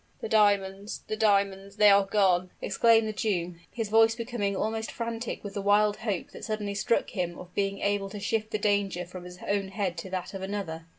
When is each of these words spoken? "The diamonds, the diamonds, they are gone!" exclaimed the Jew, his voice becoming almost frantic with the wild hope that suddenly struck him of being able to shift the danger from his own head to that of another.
"The 0.19 0.27
diamonds, 0.27 1.03
the 1.07 1.15
diamonds, 1.15 1.75
they 1.75 1.91
are 1.91 2.07
gone!" 2.07 2.49
exclaimed 2.59 3.07
the 3.07 3.13
Jew, 3.13 3.53
his 3.69 3.89
voice 3.89 4.15
becoming 4.15 4.55
almost 4.55 4.91
frantic 4.91 5.43
with 5.43 5.53
the 5.53 5.61
wild 5.61 5.97
hope 5.97 6.31
that 6.31 6.43
suddenly 6.43 6.73
struck 6.73 7.11
him 7.11 7.37
of 7.37 7.53
being 7.53 7.77
able 7.81 8.09
to 8.09 8.19
shift 8.19 8.49
the 8.49 8.57
danger 8.57 9.05
from 9.05 9.25
his 9.25 9.37
own 9.47 9.67
head 9.67 9.99
to 9.99 10.09
that 10.09 10.33
of 10.33 10.41
another. 10.41 10.87